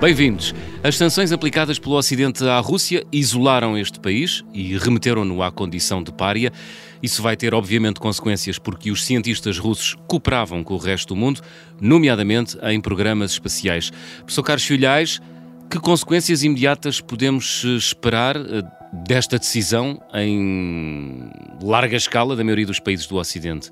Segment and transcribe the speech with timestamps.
[0.00, 0.54] Bem-vindos.
[0.82, 6.10] As sanções aplicadas pelo Ocidente à Rússia isolaram este país e remeteram-no à condição de
[6.10, 6.50] pária.
[7.02, 11.42] Isso vai ter, obviamente, consequências porque os cientistas russos cooperavam com o resto do mundo,
[11.78, 13.90] nomeadamente em programas espaciais.
[14.20, 15.20] Professor Carlos Filhais,
[15.70, 18.62] que consequências imediatas podemos eh, esperar eh,
[19.06, 21.30] desta decisão em
[21.62, 23.70] larga escala da maioria dos países do Ocidente?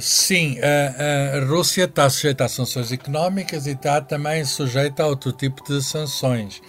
[0.00, 5.32] Sim, a, a, Rússia está sujeita a sanções económicas e está também sujeita a outro
[5.32, 6.60] tipo de sanções.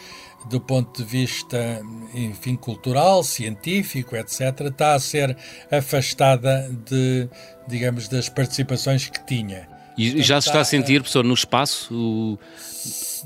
[0.49, 1.81] Do ponto de vista,
[2.15, 5.37] enfim, cultural, científico, etc., está a ser
[5.71, 7.29] afastada de,
[7.67, 9.67] digamos, das participações que tinha.
[9.97, 12.39] E já se está a sentir, professor, no espaço, o,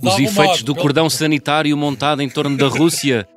[0.01, 3.27] os efeitos modo, do cordão sanitário montado em torno da Rússia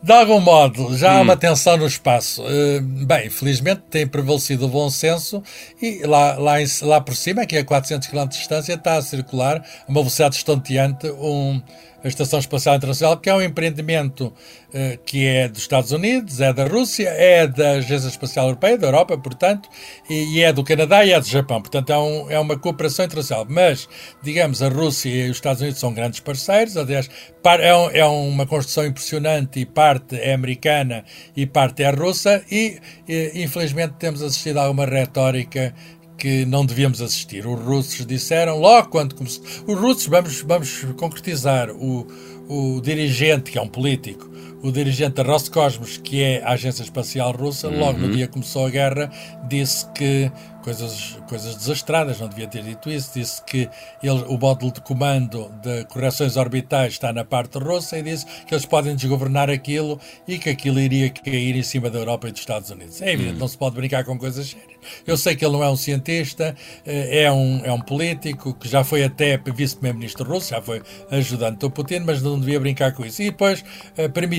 [0.00, 1.18] de algum modo, já hum.
[1.18, 2.42] há uma tensão no espaço.
[2.42, 5.42] Uh, bem, felizmente tem prevalecido o bom senso
[5.82, 9.02] e lá, lá, em, lá por cima, aqui a 400 km de distância, está a
[9.02, 11.60] circular a uma velocidade estonteante um,
[12.08, 16.52] a Estação Espacial Internacional, que é um empreendimento uh, que é dos Estados Unidos, é
[16.52, 19.68] da Rússia, é da Agência Espacial Europeia, da Europa, portanto,
[20.08, 21.60] e, e é do Canadá e é do Japão.
[21.60, 23.46] Portanto, é, um, é, uma cooperação internacional.
[23.48, 23.88] Mas,
[24.22, 27.08] digamos, a Rússia e os Estados Unidos são grandes parceiros, aliás,
[27.42, 31.04] par, é, um, é, uma construção impressionante e parte é americana
[31.36, 35.74] e parte é russa, e, e infelizmente temos assistido a alguma retórica
[36.18, 37.46] que não devíamos assistir.
[37.46, 39.42] Os russos disseram logo quando começou.
[39.66, 42.06] Os russos, vamos, vamos concretizar, o,
[42.48, 44.28] o dirigente, que é um político,
[44.62, 47.78] o dirigente da Roscosmos, que é a agência espacial russa, uhum.
[47.78, 49.10] logo no dia que começou a guerra,
[49.48, 50.30] disse que
[50.68, 53.12] coisas, coisas desastradas, não devia ter dito isso.
[53.14, 53.68] Disse que
[54.02, 58.54] ele, o módulo de comando de correções orbitais está na parte russa e disse que
[58.54, 62.40] eles podem desgovernar aquilo e que aquilo iria cair em cima da Europa e dos
[62.40, 63.00] Estados Unidos.
[63.00, 63.40] É evidente, hum.
[63.40, 64.78] não se pode brincar com coisas sérias.
[65.06, 66.54] Eu sei que ele não é um cientista,
[66.86, 71.58] eh, é um, é um político que já foi até vice-primeiro-ministro russo, já foi ajudante
[71.58, 73.22] do Putin, mas não devia brincar com isso.
[73.22, 73.64] E depois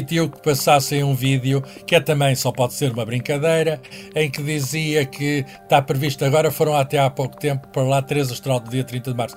[0.09, 3.80] permitiu que passassem um vídeo, que é também só pode ser uma brincadeira,
[4.16, 8.02] em que dizia que está previsto isto agora foram até há pouco tempo para lá
[8.02, 9.36] três astronautas, no dia 30 de março,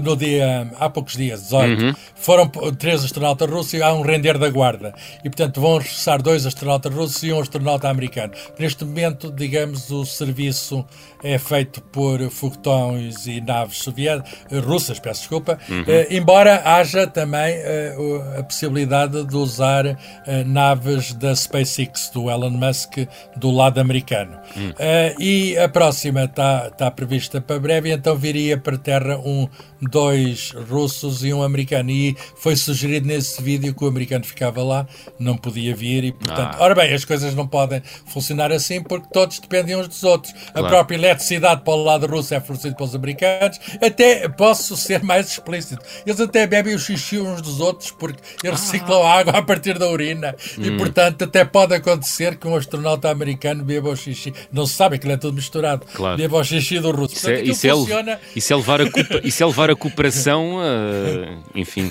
[0.00, 1.94] no dia, há poucos dias, 18, uhum.
[2.14, 4.94] foram três astronautas russos e há um render da guarda.
[5.18, 8.32] E, portanto, vão regressar dois astronautas russos e um astronauta americano.
[8.58, 10.84] Neste momento, digamos, o serviço
[11.22, 15.84] é feito por foguetões e naves soviéticas, russas, peço desculpa, uhum.
[15.86, 17.94] eh, embora haja também eh,
[18.38, 19.98] a possibilidade de usar
[20.46, 22.98] naves da SpaceX, do Elon Musk,
[23.36, 24.38] do lado americano.
[24.56, 24.72] Uhum.
[25.18, 29.48] e a próxima está, está prevista para breve, então viria para terra um,
[29.80, 31.90] dois russos e um americano.
[31.90, 34.86] E foi sugerido nesse vídeo que o americano ficava lá,
[35.18, 36.62] não podia vir, e portanto, ah.
[36.62, 40.32] ora bem, as coisas não podem funcionar assim porque todos dependem uns dos outros.
[40.32, 40.66] Claro.
[40.66, 43.58] A própria eletricidade para o lado russo é fornecida pelos americanos.
[43.82, 48.60] Até posso ser mais explícito, eles até bebem o xixi uns dos outros porque eles
[48.60, 48.62] ah.
[48.62, 50.62] reciclam a água a partir da urina, hum.
[50.62, 54.32] e portanto, até pode acontecer que um astronauta americano beba o xixi.
[54.52, 55.86] Não se sabe, aquilo é tudo misturado.
[55.92, 56.16] Claro.
[56.16, 57.14] Devo ao xixi do russo.
[57.14, 58.12] Isso, é, isso, funciona...
[58.12, 58.84] é, isso, é levar a
[59.24, 61.90] isso é levar a cooperação, uh, enfim.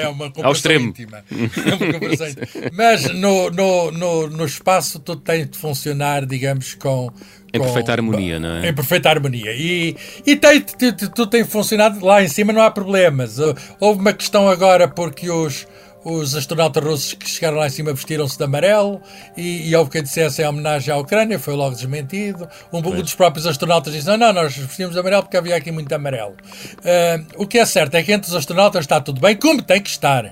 [0.00, 1.24] é uma comparação íntima.
[1.30, 2.70] É uma comparação íntima.
[2.72, 7.10] Mas no, no, no, no espaço tudo tem de funcionar, digamos, com,
[7.54, 8.68] em perfeita harmonia, não é?
[8.68, 9.52] Em perfeita harmonia.
[9.52, 9.96] E,
[10.26, 13.38] e tem, tudo tem funcionado lá em cima, não há problemas.
[13.78, 15.64] Houve uma questão agora porque os,
[16.04, 19.00] os astronautas russos que chegaram lá em cima vestiram-se de amarelo
[19.36, 22.48] e, e houve quem dissesse em homenagem à Ucrânia, foi logo desmentido.
[22.72, 25.72] Um, um dos próprios astronautas disse: não, não, nós vestimos de amarelo porque havia aqui
[25.72, 26.34] muito amarelo.
[26.78, 29.80] Uh, o que é certo é que entre os astronautas está tudo bem, como tem
[29.80, 30.30] que estar.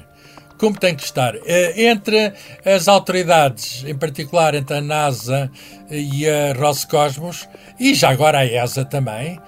[0.59, 1.34] Como tem que estar.
[1.34, 1.41] Uh,
[1.77, 2.33] entre
[2.65, 5.50] as autoridades, em particular entre a NASA
[5.91, 7.49] e a Roscosmos,
[7.81, 9.41] e já agora a ESA também,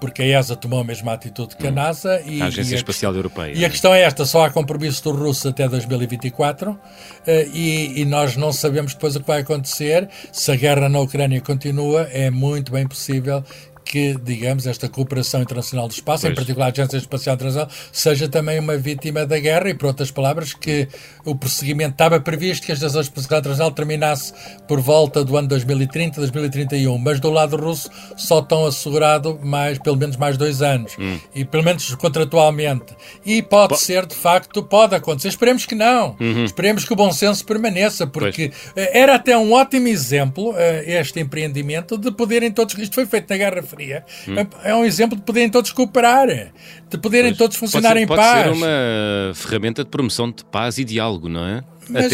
[0.00, 1.74] porque a ESA tomou a mesma atitude que a hum.
[1.74, 2.20] NASA.
[2.24, 3.52] E, a Agência e a, Espacial Europeia.
[3.54, 6.78] E a questão é esta: só há compromisso do russo até 2024
[7.26, 10.08] eh, e, e, nós não sabemos depois o que vai acontecer.
[10.32, 13.44] Se a guerra na Ucrânia continua, é muito bem possível
[13.86, 16.32] que, digamos, esta cooperação internacional do espaço, pois.
[16.32, 20.10] em particular a Agência Espacial Internacional, seja também uma vítima da guerra e, por outras
[20.10, 20.88] palavras, que
[21.24, 24.32] o prosseguimento estava previsto que a Agência Espacial Internacional terminasse
[24.66, 29.96] por volta do ano 2030, 2031, mas do lado russo só estão assegurado mais, pelo
[29.96, 31.18] menos mais dois anos, hum.
[31.32, 32.96] e pelo menos contratualmente.
[33.24, 35.28] E pode po ser, de facto, pode acontecer.
[35.28, 36.16] Esperemos que não.
[36.18, 36.44] Uhum.
[36.44, 38.86] Esperemos que o bom senso permaneça, porque pois.
[38.86, 42.76] Eh, era até um ótimo exemplo, eh, este empreendimento, de poderem todos.
[42.76, 44.34] Isto foi feito na Guerra Hum.
[44.36, 47.38] É, é um exemplo de poderem todos cooperar, de poderem pois.
[47.38, 48.46] todos funcionar ser, em pode paz.
[48.46, 51.62] Pode ser uma ferramenta de promoção de paz e diálogo, não é?
[51.88, 52.12] Mas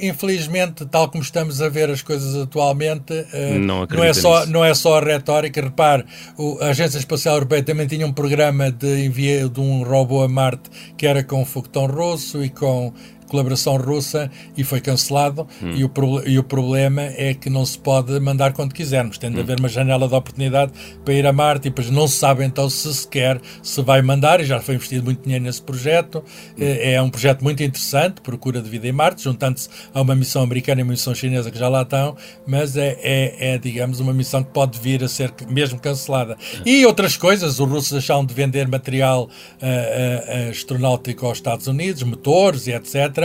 [0.00, 4.64] infelizmente, tal como estamos a ver as coisas atualmente, uh, não, não, é só, não
[4.64, 5.60] é só a retórica.
[5.60, 6.04] Repare,
[6.36, 10.28] o, a Agência Espacial Europeia também tinha um programa de envio de um robô a
[10.28, 12.92] Marte que era com foguetão russo e com
[13.26, 15.46] colaboração russa e foi cancelado.
[15.62, 15.72] Hum.
[15.74, 15.90] E, o
[16.26, 19.18] e o problema é que não se pode mandar quando quisermos.
[19.18, 19.40] Tem de hum.
[19.40, 20.72] haver uma janela de oportunidade
[21.04, 24.40] para ir a Marte e depois não se sabe então se sequer se vai mandar.
[24.40, 26.22] E já foi investido muito dinheiro nesse projeto.
[26.52, 26.54] Hum.
[26.58, 30.80] É, um projeto muito interessante, procura de vida em Marte, juntando-se a uma missão americana
[30.80, 34.42] e uma missão chinesa que já lá estão, mas é, é, é digamos, uma missão
[34.42, 36.36] que pode vir a ser mesmo cancelada.
[36.64, 42.02] E outras coisas, os russos deixaram de vender material uh, uh, astronáutico aos Estados Unidos,
[42.02, 43.15] motores e etc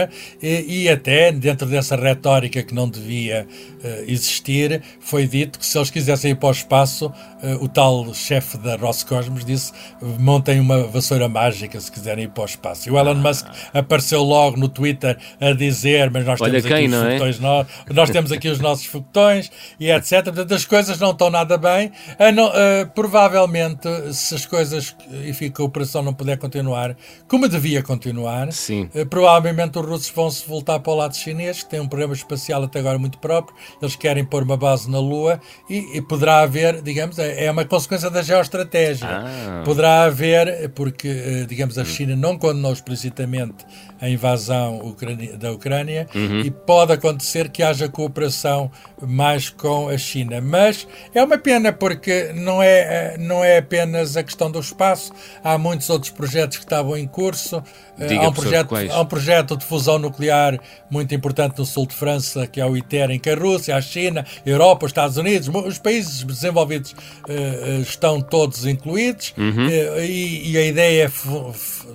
[0.41, 5.77] e, e até dentro dessa retórica que não devia uh, existir, foi dito que se
[5.77, 9.71] eles quisessem ir para o espaço, uh, o tal chefe da Roscosmos disse:
[10.19, 12.87] montem uma vassoura mágica se quiserem ir para o espaço.
[12.87, 13.15] E o Elon ah.
[13.15, 17.03] Musk apareceu logo no Twitter a dizer: Mas nós Olha temos quem, aqui os é?
[17.03, 17.41] foguetões, é?
[17.41, 20.23] nós, nós temos aqui os nossos foguetões e etc.
[20.23, 21.91] Portanto, as coisas não estão nada bem.
[22.33, 22.51] Não,
[22.93, 24.95] provavelmente, se as coisas,
[25.27, 26.95] enfim, a operação não puder continuar
[27.27, 28.89] como devia continuar, Sim.
[29.09, 32.63] provavelmente os russos vão se voltar para o lado chinês, que tem um programa espacial
[32.63, 33.55] até agora muito próprio.
[33.81, 35.39] Eles querem pôr uma base na Lua
[35.69, 39.07] e, e poderá haver, digamos, é, é uma consequência da geoestratégia.
[39.07, 39.61] Ah.
[39.65, 43.65] Poderá haver, porque, eh, digamos, a China não condenou explicitamente
[44.01, 44.95] a invasão
[45.37, 46.39] da Ucrânia uhum.
[46.39, 50.41] e pode acontecer que haja cooperação mais com a China.
[50.41, 55.13] Mas é uma pena porque não é, eh, não é apenas a questão do espaço,
[55.43, 57.61] há muitos outros projetos que estavam em curso.
[57.99, 60.59] Eh, há um, projeto, há um projeto de fusão nuclear
[60.89, 63.81] muito importante no sul de França, que é o ITER, em que a Rússia, a
[63.81, 69.67] China, a Europa, os Estados Unidos, os países desenvolvidos uh, estão todos incluídos uhum.
[69.67, 71.11] uh, e, e, a ideia é,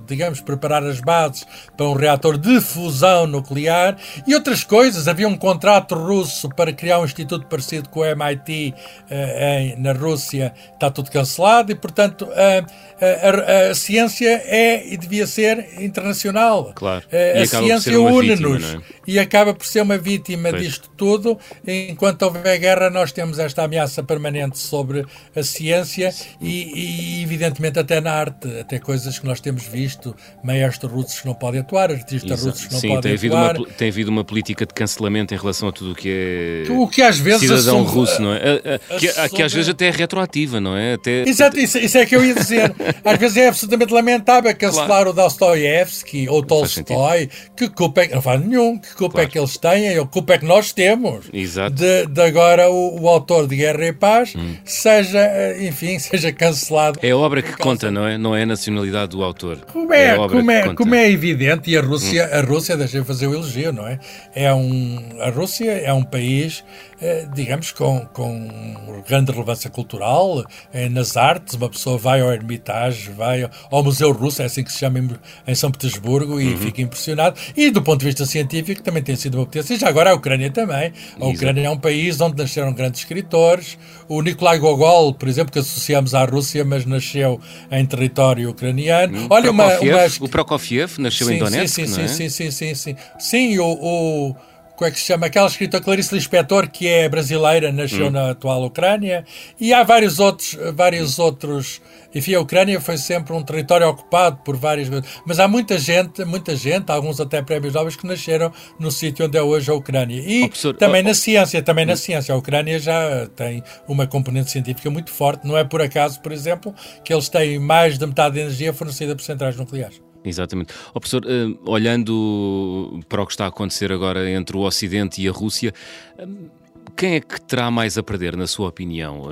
[0.06, 1.46] digamos, preparar as bases
[1.76, 5.06] para um reator de fusão nuclear e outras coisas.
[5.06, 9.14] Havia um contrato russo para criar um instituto parecido com o MIT uh,
[9.58, 15.82] em, na Rússia, está tudo cancelado e, portanto, a, a, ciência é e devia ser
[15.82, 16.72] internacional.
[16.74, 17.04] Claro.
[17.12, 18.78] A, a ciência une-nos é?
[19.06, 20.62] e acaba por ser uma vítima pois.
[20.62, 21.38] disto tudo.
[21.66, 25.04] Enquanto houver guerra, nós temos esta ameaça permanente sobre
[25.34, 30.90] a ciência e, e, evidentemente, até na arte, até coisas que nós temos visto, maestros
[30.90, 32.50] russos que não podem atuar, artistas Exato.
[32.50, 33.50] russos que não Sim, podem tem atuar.
[33.50, 36.70] Havido uma, tem havido uma política de cancelamento em relação a tudo o que é
[36.70, 38.78] o que às vezes cidadão assume, russo, não é?
[38.98, 40.94] que, que, às vezes até é retroativa, não é?
[40.94, 41.28] Até...
[41.28, 42.74] Exato, isso, isso é que eu ia dizer.
[43.04, 45.10] Às vezes é absolutamente lamentável cancelar claro.
[45.10, 47.28] o Dostoiévski ou Tolstói.
[47.56, 48.14] Que culpa é que.
[48.14, 48.78] Não faz nenhum.
[48.78, 49.28] Que culpa é claro.
[49.28, 49.98] é que eles têm?
[49.98, 51.26] A culpa é que nós temos.
[51.32, 51.74] Exato.
[51.74, 54.56] De, de agora o, o, autor de Guerra e Paz hum.
[54.64, 56.98] seja, eh, enfim, seja cancelado.
[57.02, 58.18] É a obra que conta, não é?
[58.18, 59.58] Não é a nacionalidade do autor.
[59.72, 62.38] Como é, é como, é, como é evidente, e a Rússia, hum.
[62.38, 63.98] a Rússia, deixa eu fazer o elogio, não é?
[64.34, 66.62] é um, a Rússia é um país
[66.98, 70.42] eh, digamos, com, com grande relevância cultural,
[70.72, 71.54] eh, nas artes.
[71.54, 75.00] Uma pessoa vai ao Hermitage, vai ao Museu Russo, é assim que se chama
[75.46, 76.56] em, São Petersburgo, e uhum.
[76.56, 77.38] fica impressionado.
[77.56, 79.74] E do ponto de vista científico, também tem sido uma potência.
[79.74, 80.92] E já agora a Ucrânia também.
[81.20, 83.78] A Ucrânia é um país onde nasceram grandes escritores.
[84.08, 87.40] O Nikolai Gogol, por exemplo, que associamos à Rússia, mas nasceu
[87.70, 89.18] em território ucraniano.
[89.18, 90.06] Hum, Olha, uma, uma...
[90.20, 92.08] O Prokofiev nasceu sim, em Donetsk, sim, sim, não é?
[92.08, 92.96] Sim, sim, sim, sim.
[93.18, 94.36] Sim, o, o
[94.76, 95.26] como é que se chama?
[95.26, 98.10] Aquela escritora Clarice Lispector, que é brasileira, nasceu hum.
[98.10, 99.24] na atual Ucrânia,
[99.58, 101.80] e há vários outros, vários outros.
[102.14, 104.88] Enfim, a Ucrânia foi sempre um território ocupado por várias
[105.26, 109.36] mas há muita gente, muita gente, alguns até prémios nobres que nasceram no sítio onde
[109.36, 110.22] é hoje a Ucrânia.
[110.24, 111.96] E oh, também oh, na ciência, também na hum.
[111.96, 112.34] ciência.
[112.34, 115.46] A Ucrânia já tem uma componente científica muito forte.
[115.46, 119.14] Não é por acaso, por exemplo, que eles têm mais de metade da energia fornecida
[119.16, 120.05] por centrais nucleares.
[120.26, 120.74] Exatamente.
[120.92, 125.28] Oh, professor, uh, olhando para o que está a acontecer agora entre o Ocidente e
[125.28, 125.72] a Rússia,
[126.18, 126.50] uh,
[126.96, 129.22] quem é que terá mais a perder, na sua opinião?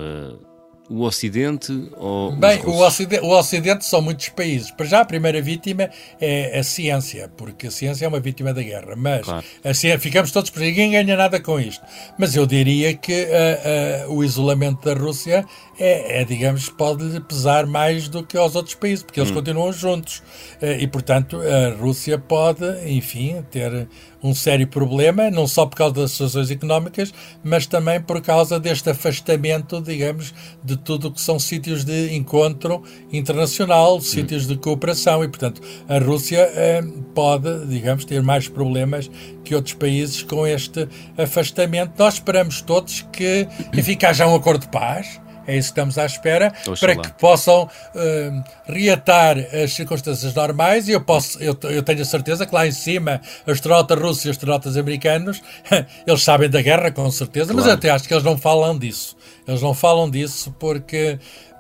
[0.89, 4.71] O Ocidente ou Bem, o Ocidente, o Ocidente são muitos países.
[4.71, 5.89] Para já, a primeira vítima
[6.21, 8.95] é a ciência, porque a ciência é uma vítima da guerra.
[8.95, 9.45] Mas claro.
[9.65, 11.83] a ciência, ficamos todos por ninguém ganha nada com isto.
[12.19, 15.47] Mas eu diria que uh, uh, o isolamento da Rússia
[15.79, 19.35] é, é digamos, pode pesar mais do que aos outros países, porque eles hum.
[19.35, 20.19] continuam juntos.
[20.61, 23.89] Uh, e, portanto, a Rússia pode, enfim, ter
[24.25, 27.13] um sério problema, não só por causa das situações económicas,
[27.45, 30.33] mas também por causa deste afastamento, digamos,
[30.65, 35.99] de tudo o que são sítios de encontro internacional, sítios de cooperação e, portanto, a
[35.99, 36.83] Rússia eh,
[37.15, 39.11] pode, digamos, ter mais problemas
[39.45, 40.89] que outros países com este
[41.19, 41.93] afastamento.
[41.99, 45.99] Nós esperamos todos que, enfim, que haja um acordo de paz, é isso que estamos
[45.99, 46.77] à espera, Oxalá.
[46.79, 50.89] para que possam uh, reatar as circunstâncias normais.
[50.89, 54.31] E eu, posso, eu, eu tenho a certeza que lá em cima, astronautas russos e
[54.31, 55.43] astronautas americanos,
[56.07, 57.67] eles sabem da guerra, com certeza, claro.
[57.67, 59.17] mas até acho que eles não falam disso.
[59.47, 61.19] Eles não falam disso porque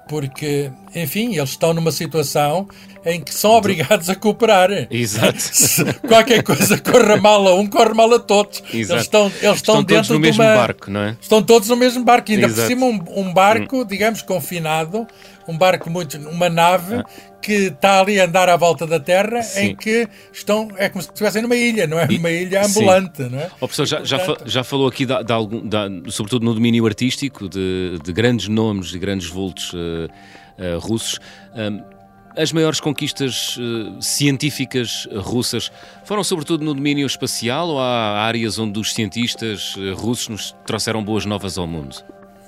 [0.08, 2.68] porque, enfim, eles estão numa situação
[3.04, 4.70] em que são obrigados a cooperar.
[4.90, 5.38] Exato.
[5.38, 8.62] Se qualquer coisa corra mal a um, corre mal a todos.
[8.72, 8.94] Exato.
[8.94, 10.54] Eles estão, eles estão, estão dentro todos no mesmo uma...
[10.54, 11.16] barco, não é?
[11.20, 12.60] Estão todos no mesmo barco, ainda Exato.
[12.62, 13.84] por cima um, um barco, hum.
[13.84, 15.06] digamos, confinado,
[15.46, 17.04] um barco muito, uma nave ah.
[17.40, 19.60] que está ali a andar à volta da Terra, Sim.
[19.60, 22.06] em que estão, é como se estivessem numa ilha, não é?
[22.06, 23.28] Uma ilha ambulante, Sim.
[23.30, 23.46] não é?
[23.56, 27.48] O professor já, já, já falou aqui, de, de algum, de, sobretudo no domínio artístico,
[27.48, 31.18] de, de grandes nomes, de grandes vultos uh, uh, russos.
[31.54, 31.94] Um,
[32.36, 35.70] as maiores conquistas uh, científicas russas
[36.04, 41.24] foram sobretudo no domínio espacial ou há áreas onde os cientistas russos nos trouxeram boas
[41.24, 41.94] novas ao mundo?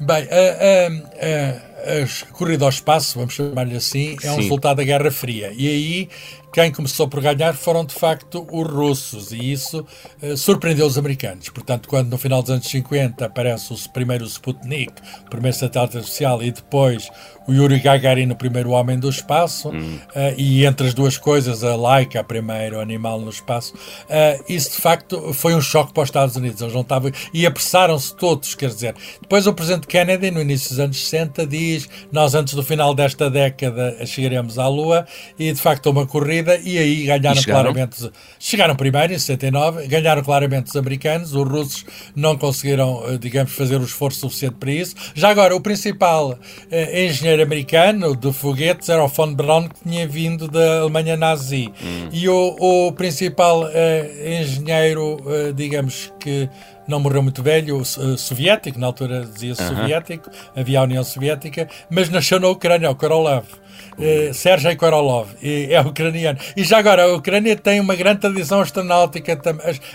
[0.01, 4.43] Bem, a, a, a corrida ao espaço, vamos chamar-lhe assim, é um Sim.
[4.43, 5.53] resultado da Guerra Fria.
[5.57, 6.09] E aí
[6.57, 9.85] quem começou por ganhar foram de facto os russos e isso
[10.23, 11.51] uh, surpreendeu os americanos.
[11.51, 14.95] Portanto, quando no final dos anos 50 aparece o primeiro Sputnik,
[15.27, 17.11] o primeiro satélite artificial e depois
[17.47, 19.99] o Yuri Gagarin, o primeiro homem do espaço, hum.
[20.17, 24.71] uh, e entre as duas coisas a Laika, o primeiro animal no espaço, uh, isso
[24.71, 26.63] de facto foi um choque para os Estados Unidos.
[26.63, 28.95] Eles não estavam e apressaram-se todos, quer dizer.
[29.21, 31.66] Depois o presidente Kennedy, no início dos anos 60, diz:
[32.13, 35.07] Nós antes do final desta década chegaremos à Lua,
[35.39, 38.11] e de facto uma corrida e aí ganharam e claramente.
[38.39, 43.77] Chegaram primeiro em 69, ganharam claramente os americanos, os russos não conseguiram, eh, digamos, fazer
[43.77, 44.95] o esforço suficiente para isso.
[45.15, 46.39] Já agora, o principal
[46.71, 51.69] eh, engenheiro americano de foguetes era o von Braun, que tinha vindo da Alemanha nazi.
[51.83, 52.09] Hum.
[52.13, 56.49] E o, o principal eh, engenheiro, eh, digamos que
[56.87, 59.77] não morreu muito velho, uh, soviético, na altura dizia-se uh -huh.
[59.77, 63.45] soviético, havia a União Soviética, mas nasceu na Ucrânia, o Korolev
[63.99, 66.39] eh, Sergei Korolov, é ucraniano.
[66.57, 69.39] E já agora, a Ucrânia tem uma grande tradição astronáutica,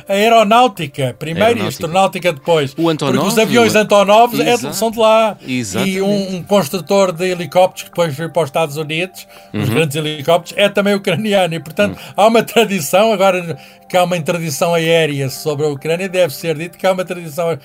[0.07, 1.63] a aeronáutica primeiro aeronáutica.
[1.63, 2.73] e a astronáutica depois.
[2.77, 5.37] O Antonov, porque os aviões Antonov é, são de lá.
[5.45, 5.97] Exatamente.
[5.97, 9.61] E um, um, construtor de helicópteros que depois veio para os Estados Unidos, uhum.
[9.61, 11.53] os grandes helicópteros, é também ucraniano.
[11.53, 12.13] E portanto uhum.
[12.15, 13.57] há uma tradição, agora
[13.91, 17.51] que há uma tradição aérea sobre a Ucrânia, deve ser dito que há uma tradição
[17.51, 17.59] eh,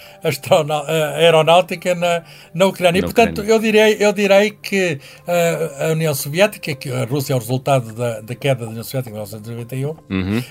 [1.19, 2.99] aeronáutica na, na Ucrânia.
[2.99, 7.37] E portanto eu direi, eu direi que uh, a União Soviética, que a Rússia é
[7.37, 9.89] o resultado da, da queda da União Soviética em 1991.
[9.89, 10.39] Uhum.
[10.39, 10.43] Uh,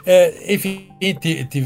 [0.48, 0.90] enfim,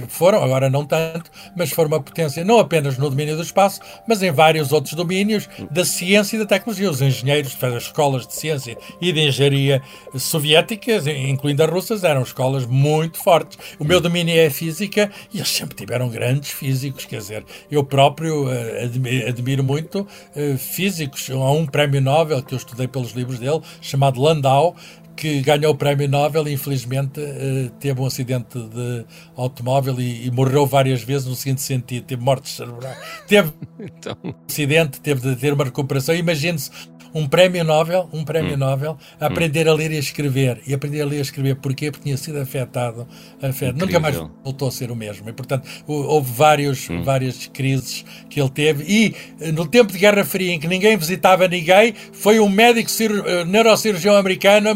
[0.08, 4.22] foram, agora não tanto, mas foram uma potência não apenas no domínio do espaço, mas
[4.24, 6.90] em vários outros domínios da ciência e da tecnologia.
[6.90, 9.82] Os engenheiros, as escolas de ciência e de engenharia
[10.16, 13.58] soviéticas, incluindo as russas, eram escolas muito fortes.
[13.78, 17.84] O meu domínio é a física e eles sempre tiveram grandes físicos, quer dizer, eu
[17.84, 21.30] próprio uh, admiro, admiro, muito uh, físicos.
[21.30, 24.76] Há um prémio Nobel que eu estudei pelos livros dele, chamado Landau,
[25.16, 30.32] que ganhou o prémio Nobel e infelizmente eh, teve um acidente de automóvel e, e,
[30.32, 32.98] morreu várias vezes no seguinte sentido, teve mortes cerebrais.
[33.28, 34.16] Teve então...
[34.24, 36.16] um acidente, teve de ter uma recuperação.
[36.16, 36.72] Imagine-se
[37.14, 38.58] um prémio Nobel, um prémio hum.
[38.58, 39.72] Nobel, a aprender hum.
[39.72, 40.62] a ler e a escrever.
[40.66, 41.92] E aprender a ler e a escrever porquê?
[41.92, 43.08] Porque tinha sido afetado,
[43.42, 43.80] afetado.
[43.80, 45.30] nunca mais voltou a ser o mesmo.
[45.30, 47.04] E, portanto, houve vários, hum.
[47.04, 48.84] várias crises que ele teve.
[48.84, 52.90] E eh, no tempo de Guerra Fria, em que ninguém visitava ninguém, foi um médico
[52.90, 54.76] uh, neurocirurgião americano a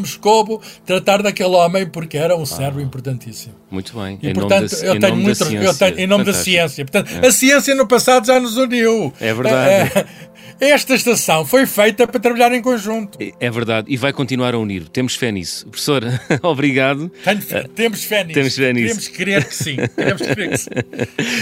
[0.86, 2.46] Tratar daquele homem porque era um ah.
[2.46, 3.56] servo importantíssimo.
[3.70, 4.20] Muito bem.
[4.22, 5.44] E, em portanto, da, eu tenho muito.
[5.44, 6.32] Eu tenho, em nome Fantástico.
[6.32, 6.86] da ciência.
[6.86, 7.28] Portanto, é.
[7.28, 9.14] a ciência no passado já nos uniu.
[9.20, 9.92] É verdade.
[10.60, 13.18] É, esta estação foi feita para trabalhar em conjunto.
[13.40, 14.88] É verdade, e vai continuar a unir.
[14.88, 15.68] Temos fé nisso.
[15.68, 16.04] Professor,
[16.42, 17.12] obrigado.
[17.42, 17.62] Fé.
[17.62, 18.34] Uh, temos fé nisso.
[18.34, 19.12] Temos fé nisso.
[19.12, 19.76] Queremos crer que sim.
[19.96, 20.70] Queremos crer que sim.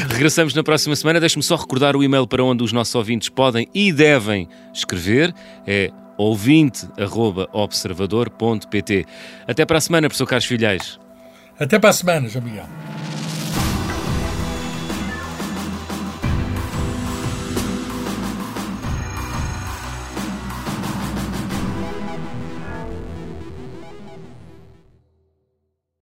[0.10, 1.20] Regressamos na próxima semana.
[1.20, 5.34] Deixe-me só recordar o e-mail para onde os nossos ouvintes podem e devem escrever.
[5.68, 9.06] É ouvinte.observador.pt.
[9.48, 11.00] Até para a semana, professor Carlos Filhais.
[11.60, 12.66] Até para a semana, João Miguel.